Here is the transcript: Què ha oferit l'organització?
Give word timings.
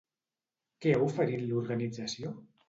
Què 0.85 0.93
ha 0.93 1.01
oferit 1.09 1.45
l'organització? 1.51 2.35